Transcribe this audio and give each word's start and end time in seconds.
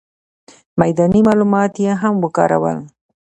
میداني 0.81 1.19
معلومات 1.27 1.73
یې 1.83 1.91
هم 2.01 2.13
وکارول. 2.23 2.77